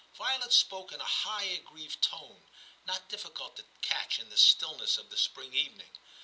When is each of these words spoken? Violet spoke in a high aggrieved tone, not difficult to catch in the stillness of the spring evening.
Violet 0.15 0.51
spoke 0.51 0.91
in 0.91 0.99
a 0.99 1.03
high 1.03 1.43
aggrieved 1.43 2.01
tone, 2.01 2.49
not 2.87 3.07
difficult 3.07 3.55
to 3.57 3.65
catch 3.83 4.17
in 4.17 4.29
the 4.31 4.35
stillness 4.39 4.97
of 4.97 5.11
the 5.11 5.17
spring 5.19 5.53
evening. 5.53 5.91